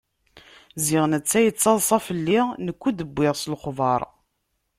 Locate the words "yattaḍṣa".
1.43-1.97